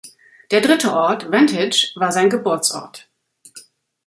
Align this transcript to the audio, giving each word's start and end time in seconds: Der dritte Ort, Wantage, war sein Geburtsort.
Der 0.49 0.61
dritte 0.61 0.91
Ort, 0.95 1.31
Wantage, 1.31 1.91
war 1.93 2.11
sein 2.11 2.31
Geburtsort. 2.31 3.07